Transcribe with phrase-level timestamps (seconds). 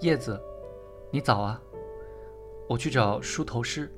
[0.00, 0.40] 叶子，
[1.10, 1.60] 你早啊！
[2.66, 3.92] 我去找梳头师。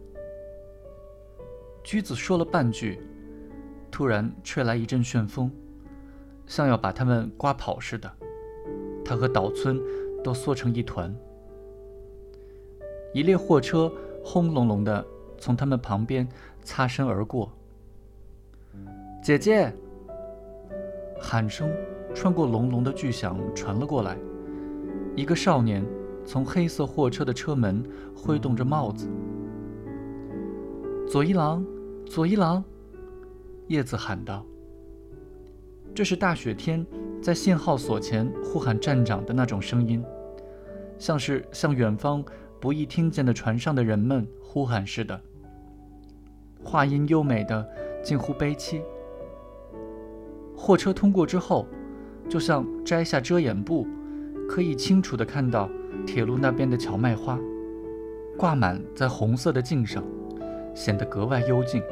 [1.84, 2.98] 驹子说了半句，
[3.88, 5.48] 突然吹来一阵旋风，
[6.44, 8.10] 像要把他们刮跑似的。
[9.04, 9.80] 他和岛村
[10.24, 11.14] 都缩成一团。
[13.14, 13.92] 一列货车
[14.24, 15.06] 轰隆隆的
[15.38, 16.28] 从他们旁边
[16.64, 17.52] 擦身而过。
[19.22, 19.72] 姐姐！
[21.20, 21.72] 喊声
[22.12, 24.18] 穿过隆隆的巨响传了过来。
[25.14, 25.84] 一个少年
[26.24, 27.84] 从黑色货车的车门
[28.16, 29.06] 挥动着帽子。
[31.06, 31.64] 左一郎，
[32.06, 32.64] 左一郎！
[33.68, 34.44] 叶子喊道。
[35.94, 36.86] 这是大雪天
[37.20, 40.02] 在信号所前呼喊站长的那种声音，
[40.98, 42.24] 像是向远方
[42.58, 45.20] 不易听见的船上的人们呼喊似的。
[46.64, 47.68] 话音优美的
[48.02, 48.80] 近乎悲凄。
[50.56, 51.66] 货车通过之后，
[52.30, 53.86] 就像摘下遮掩布。
[54.48, 55.68] 可以清楚地看到
[56.06, 57.38] 铁路那边的荞麦花，
[58.36, 60.04] 挂满在红色的茎上，
[60.74, 61.82] 显得格外幽静。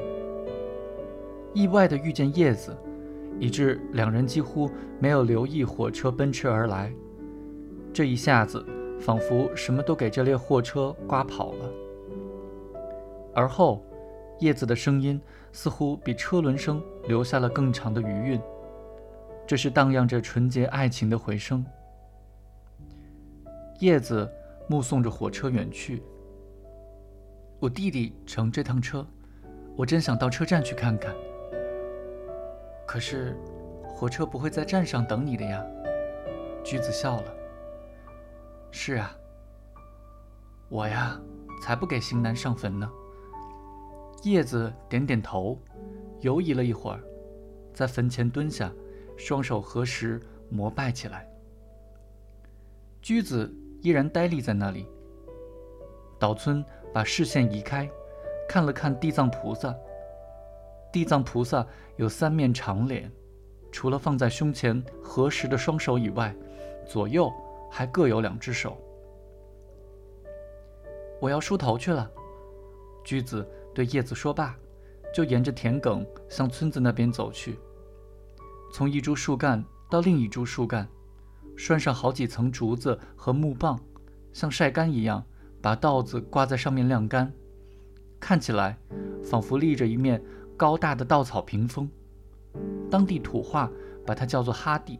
[1.53, 2.77] 意外地遇见叶子，
[3.39, 6.93] 以致两人几乎没有留意火车奔驰而来。
[7.93, 8.65] 这一下子，
[9.01, 11.71] 仿佛什么都给这列货车刮跑了。
[13.35, 13.85] 而后，
[14.39, 15.21] 叶子的声音
[15.53, 18.41] 似乎比车轮声留下了更长的余韵，
[19.47, 21.65] 这是荡漾着纯洁爱情的回声。
[23.81, 24.31] 叶子
[24.69, 26.03] 目送着火车远去。
[27.59, 29.07] 我弟弟乘这趟车，
[29.75, 31.15] 我真想到车站去看看。
[32.87, 33.35] 可是，
[33.89, 35.65] 火车不会在站上等你的呀。
[36.63, 37.35] 橘子笑了。
[38.71, 39.17] 是啊，
[40.69, 41.19] 我呀，
[41.63, 42.91] 才不给型男上坟呢。
[44.25, 45.59] 叶子点点头，
[46.21, 47.01] 犹疑了一会儿，
[47.73, 48.71] 在坟前蹲下，
[49.17, 50.21] 双手合十
[50.51, 51.27] 膜拜起来。
[53.01, 53.51] 橘子。
[53.83, 54.87] 依然呆立在那里。
[56.19, 57.91] 岛村把视线移开，
[58.49, 59.75] 看了看地藏菩萨。
[60.93, 63.11] 地藏菩萨有三面长脸，
[63.71, 66.35] 除了放在胸前合十的双手以外，
[66.87, 67.33] 左右
[67.71, 68.77] 还各有两只手。
[71.21, 72.11] 我要梳头去了，
[73.05, 74.57] 驹子对叶子说罢，
[75.15, 77.59] 就沿着田埂向村子那边走去。
[78.73, 80.89] 从一株树干到另一株树干。
[81.61, 83.79] 拴上好几层竹子和木棒，
[84.33, 85.23] 像晒干一样，
[85.61, 87.31] 把稻子挂在上面晾干，
[88.19, 88.79] 看起来
[89.23, 90.23] 仿佛立着一面
[90.57, 91.87] 高大的稻草屏风。
[92.91, 93.71] 当地土话
[94.07, 94.99] 把它叫做哈地。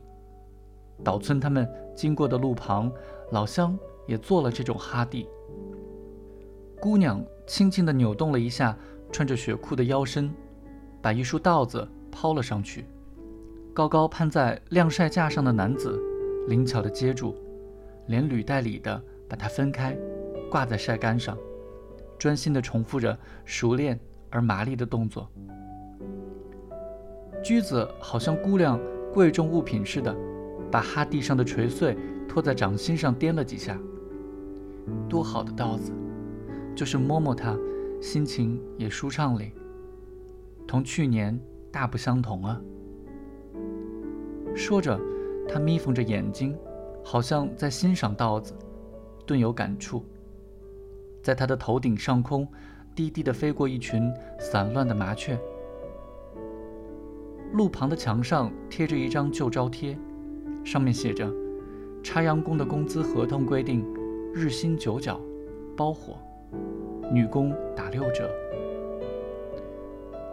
[1.03, 1.67] 岛村他们
[1.97, 2.93] 经过的路旁，
[3.33, 3.75] 老乡
[4.07, 5.27] 也做了这种哈地。
[6.79, 8.77] 姑娘轻轻地扭动了一下
[9.11, 10.31] 穿着雪裤的腰身，
[11.01, 12.85] 把一束稻子抛了上去。
[13.73, 15.99] 高高攀在晾晒架上的男子。
[16.51, 17.37] 灵巧地接住，
[18.09, 19.97] 连履带里的把它分开，
[20.51, 21.39] 挂在晒干上，
[22.19, 23.97] 专心地重复着熟练
[24.31, 25.31] 而麻利的动作。
[27.41, 28.81] 驹子好像估量
[29.15, 30.13] 贵重物品似的，
[30.73, 31.97] 把哈地上的锤穗
[32.29, 33.79] 托在掌心上掂了几下。
[35.09, 35.93] 多好的稻子，
[36.75, 37.57] 就是摸摸它，
[38.03, 39.53] 心情也舒畅哩。
[40.67, 41.39] 同去年
[41.71, 42.61] 大不相同啊。
[44.57, 45.01] 说着。
[45.53, 46.57] 他眯缝着眼睛，
[47.03, 48.55] 好像在欣赏稻子，
[49.27, 50.05] 顿有感触。
[51.21, 52.47] 在他的头顶上空，
[52.95, 54.09] 低低地飞过一群
[54.39, 55.37] 散乱的麻雀。
[57.53, 59.99] 路旁的墙上贴着一张旧招贴，
[60.65, 61.29] 上面写着
[62.01, 63.85] ：“插秧工的工资合同规定，
[64.33, 65.21] 日薪九角，
[65.77, 66.17] 包伙，
[67.13, 68.31] 女工打六折。”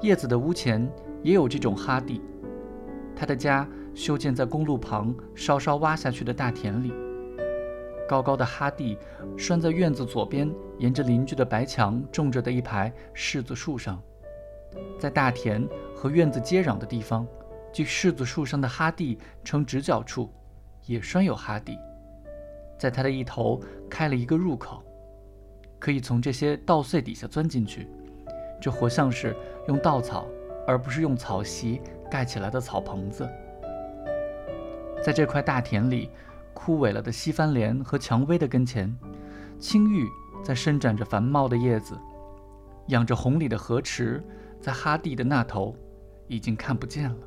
[0.04, 0.88] 叶子的屋前
[1.24, 2.22] 也有这种哈地，
[3.16, 3.68] 他的家。
[3.98, 6.94] 修建在公路旁稍稍挖下去的大田里，
[8.08, 8.96] 高高的哈地
[9.36, 14.00] 拴在院子左边，沿着邻居的白墙种着的一排柿子树上。
[15.00, 17.26] 在大田和院子接壤的地方，
[17.74, 20.32] 距柿子树上的哈地呈直角处，
[20.86, 21.76] 也拴有哈地。
[22.78, 24.84] 在它的一头开了一个入口，
[25.80, 27.88] 可以从这些稻穗底下钻进去。
[28.62, 29.36] 这活像是
[29.68, 30.28] 用稻草，
[30.68, 31.82] 而不是用草席
[32.12, 33.28] 盖起来的草棚子。
[35.08, 36.10] 在这块大田里，
[36.54, 38.94] 枯萎了的西番莲和蔷薇的跟前，
[39.58, 40.06] 青玉
[40.44, 41.98] 在伸展着繁茂的叶子，
[42.88, 44.22] 养着红鲤的河池，
[44.60, 45.74] 在哈地的那头，
[46.28, 47.27] 已经看不见了。